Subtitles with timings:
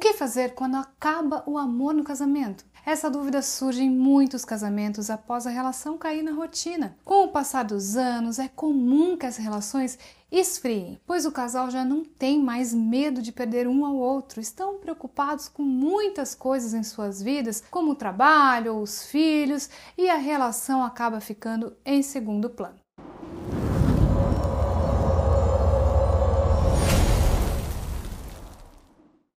[0.00, 2.64] que fazer quando acaba o amor no casamento?
[2.86, 6.96] Essa dúvida surge em muitos casamentos após a relação cair na rotina.
[7.04, 9.98] Com o passar dos anos, é comum que as relações
[10.32, 14.78] esfriem, pois o casal já não tem mais medo de perder um ao outro, estão
[14.78, 20.82] preocupados com muitas coisas em suas vidas, como o trabalho, os filhos, e a relação
[20.82, 22.80] acaba ficando em segundo plano.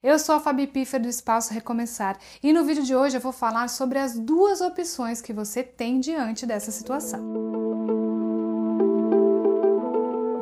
[0.03, 3.30] Eu sou a Fabi Piffer do Espaço Recomeçar e no vídeo de hoje eu vou
[3.30, 7.71] falar sobre as duas opções que você tem diante dessa situação.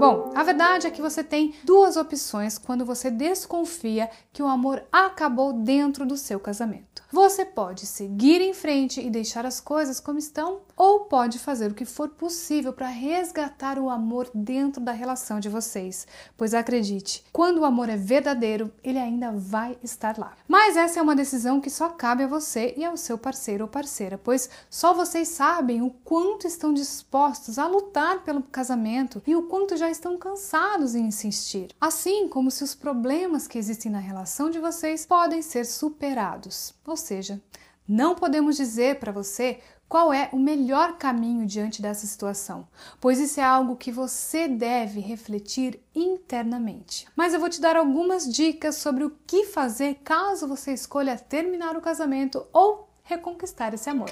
[0.00, 4.82] Bom, a verdade é que você tem duas opções quando você desconfia que o amor
[4.90, 7.02] acabou dentro do seu casamento.
[7.12, 11.74] Você pode seguir em frente e deixar as coisas como estão, ou pode fazer o
[11.74, 16.06] que for possível para resgatar o amor dentro da relação de vocês.
[16.34, 20.34] Pois acredite, quando o amor é verdadeiro, ele ainda vai estar lá.
[20.48, 23.68] Mas essa é uma decisão que só cabe a você e ao seu parceiro ou
[23.68, 29.42] parceira, pois só vocês sabem o quanto estão dispostos a lutar pelo casamento e o
[29.42, 31.74] quanto já estão cansados em insistir.
[31.80, 36.74] Assim como se os problemas que existem na relação de vocês podem ser superados.
[36.86, 37.40] Ou seja,
[37.86, 42.68] não podemos dizer para você qual é o melhor caminho diante dessa situação?
[43.00, 47.08] Pois isso é algo que você deve refletir internamente.
[47.16, 51.76] Mas eu vou te dar algumas dicas sobre o que fazer caso você escolha terminar
[51.76, 54.10] o casamento ou reconquistar esse amor.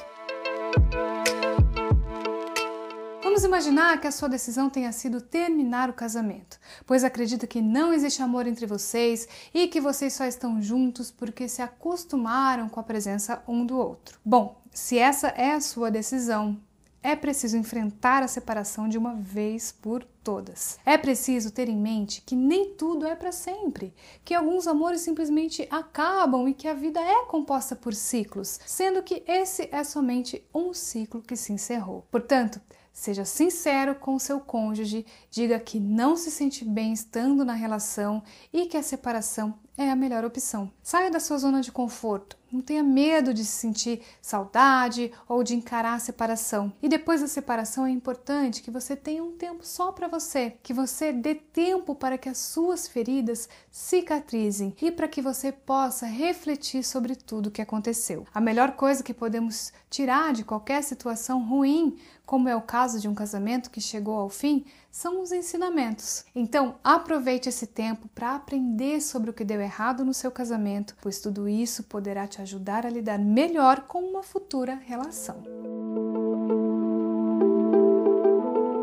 [3.38, 7.92] Vamos imaginar que a sua decisão tenha sido terminar o casamento, pois acredita que não
[7.92, 12.82] existe amor entre vocês e que vocês só estão juntos porque se acostumaram com a
[12.82, 14.18] presença um do outro.
[14.24, 16.60] Bom, se essa é a sua decisão,
[17.00, 20.78] é preciso enfrentar a separação de uma vez por todas.
[20.84, 25.66] É preciso ter em mente que nem tudo é para sempre, que alguns amores simplesmente
[25.70, 30.74] acabam e que a vida é composta por ciclos, sendo que esse é somente um
[30.74, 32.06] ciclo que se encerrou.
[32.10, 38.24] Portanto, Seja sincero com seu cônjuge, diga que não se sente bem estando na relação
[38.52, 40.70] e que a separação é a melhor opção.
[40.82, 42.36] Saia da sua zona de conforto.
[42.50, 46.72] Não tenha medo de se sentir saudade ou de encarar a separação.
[46.82, 50.72] E depois da separação é importante que você tenha um tempo só para você, que
[50.72, 56.82] você dê tempo para que as suas feridas cicatrizem e para que você possa refletir
[56.82, 58.26] sobre tudo o que aconteceu.
[58.34, 63.08] A melhor coisa que podemos tirar de qualquer situação ruim, como é o caso de
[63.08, 66.26] um casamento que chegou ao fim, são os ensinamentos.
[66.34, 71.20] Então, aproveite esse tempo para aprender sobre o que deu errado no seu casamento, pois
[71.20, 75.77] tudo isso poderá te ajudar a lidar melhor com uma futura relação.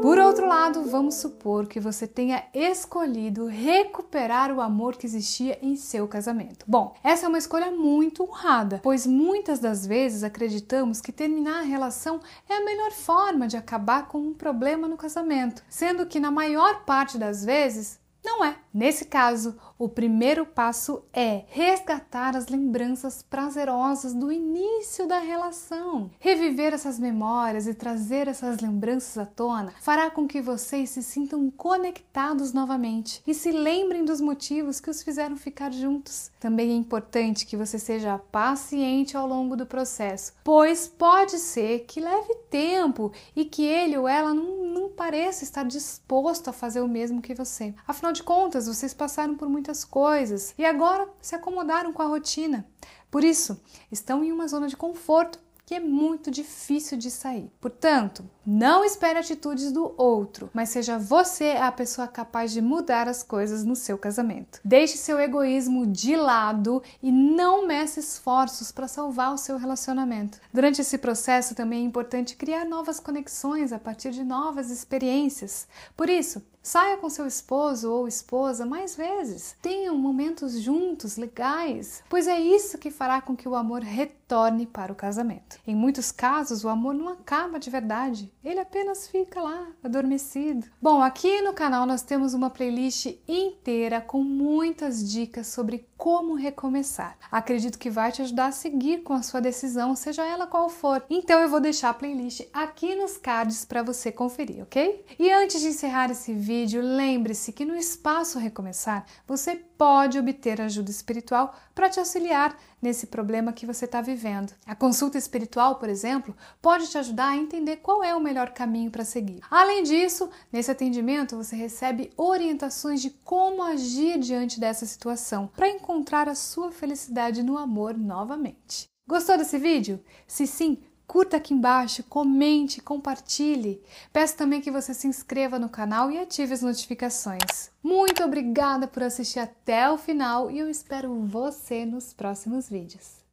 [0.06, 5.76] Por outro lado, vamos supor que você tenha escolhido recuperar o amor que existia em
[5.76, 6.64] seu casamento.
[6.68, 11.64] Bom, essa é uma escolha muito honrada, pois muitas das vezes acreditamos que terminar a
[11.64, 16.30] relação é a melhor forma de acabar com um problema no casamento, sendo que na
[16.30, 18.58] maior parte das vezes não é.
[18.72, 26.10] Nesse caso, o primeiro passo é resgatar as lembranças prazerosas do início da relação.
[26.18, 31.52] Reviver essas memórias e trazer essas lembranças à tona fará com que vocês se sintam
[31.52, 36.32] conectados novamente e se lembrem dos motivos que os fizeram ficar juntos.
[36.40, 42.00] Também é importante que você seja paciente ao longo do processo, pois pode ser que
[42.00, 46.88] leve tempo e que ele ou ela não, não pareça estar disposto a fazer o
[46.88, 47.74] mesmo que você.
[47.86, 52.68] Afinal de contas, vocês passaram por muitas coisas e agora se acomodaram com a rotina.
[53.10, 53.60] Por isso,
[53.92, 57.52] estão em uma zona de conforto que é muito difícil de sair.
[57.60, 63.24] Portanto, não espere atitudes do outro, mas seja você a pessoa capaz de mudar as
[63.24, 64.60] coisas no seu casamento.
[64.64, 70.40] Deixe seu egoísmo de lado e não meça esforços para salvar o seu relacionamento.
[70.54, 75.68] Durante esse processo também é importante criar novas conexões a partir de novas experiências.
[75.98, 79.56] Por isso, Saia com seu esposo ou esposa mais vezes.
[79.62, 84.92] Tenham momentos juntos legais, pois é isso que fará com que o amor retorne para
[84.92, 85.55] o casamento.
[85.66, 90.68] Em muitos casos, o amor não acaba de verdade, ele apenas fica lá, adormecido.
[90.82, 97.18] Bom, aqui no canal nós temos uma playlist inteira com muitas dicas sobre como recomeçar.
[97.32, 101.04] Acredito que vai te ajudar a seguir com a sua decisão, seja ela qual for.
[101.10, 105.06] Então eu vou deixar a playlist aqui nos cards para você conferir, ok?
[105.18, 110.92] E antes de encerrar esse vídeo, lembre-se que no Espaço Recomeçar você pode obter ajuda
[110.92, 114.54] espiritual para te auxiliar nesse problema que você está vivendo.
[114.66, 118.52] A consulta espiritual espiritual, por exemplo, pode te ajudar a entender qual é o melhor
[118.52, 119.42] caminho para seguir.
[119.50, 126.28] Além disso, nesse atendimento você recebe orientações de como agir diante dessa situação para encontrar
[126.28, 128.88] a sua felicidade no amor novamente.
[129.08, 130.04] Gostou desse vídeo?
[130.28, 133.82] Se sim, curta aqui embaixo, comente, compartilhe.
[134.12, 137.70] Peço também que você se inscreva no canal e ative as notificações.
[137.84, 143.25] Muito obrigada por assistir até o final e eu espero você nos próximos vídeos.